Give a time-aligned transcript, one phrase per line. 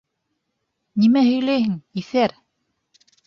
[1.01, 2.35] Нимә һөйләйһең, иҫәр?